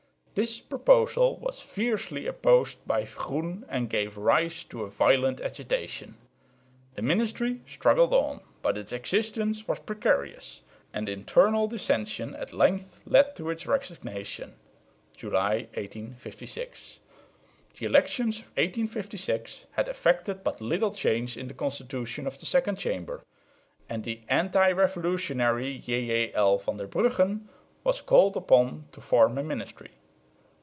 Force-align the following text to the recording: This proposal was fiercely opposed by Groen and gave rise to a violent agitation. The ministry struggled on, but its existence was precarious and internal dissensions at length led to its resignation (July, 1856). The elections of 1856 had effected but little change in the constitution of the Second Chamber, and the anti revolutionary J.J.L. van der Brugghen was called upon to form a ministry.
This 0.33 0.61
proposal 0.61 1.35
was 1.39 1.59
fiercely 1.59 2.25
opposed 2.25 2.87
by 2.87 3.03
Groen 3.03 3.65
and 3.67 3.89
gave 3.89 4.15
rise 4.15 4.63
to 4.63 4.83
a 4.83 4.89
violent 4.89 5.41
agitation. 5.41 6.15
The 6.95 7.01
ministry 7.01 7.59
struggled 7.67 8.13
on, 8.13 8.39
but 8.61 8.77
its 8.77 8.93
existence 8.93 9.67
was 9.67 9.79
precarious 9.79 10.61
and 10.93 11.09
internal 11.09 11.67
dissensions 11.67 12.35
at 12.37 12.53
length 12.53 13.01
led 13.05 13.35
to 13.35 13.49
its 13.49 13.67
resignation 13.67 14.55
(July, 15.17 15.67
1856). 15.73 16.99
The 17.77 17.85
elections 17.87 18.39
of 18.39 18.45
1856 18.51 19.65
had 19.71 19.89
effected 19.89 20.45
but 20.45 20.61
little 20.61 20.93
change 20.93 21.35
in 21.35 21.49
the 21.49 21.53
constitution 21.53 22.25
of 22.25 22.39
the 22.39 22.45
Second 22.45 22.77
Chamber, 22.77 23.21
and 23.89 24.05
the 24.05 24.21
anti 24.29 24.71
revolutionary 24.71 25.77
J.J.L. 25.79 26.57
van 26.59 26.77
der 26.77 26.87
Brugghen 26.87 27.49
was 27.83 27.99
called 28.01 28.37
upon 28.37 28.85
to 28.93 29.01
form 29.01 29.37
a 29.37 29.43
ministry. 29.43 29.91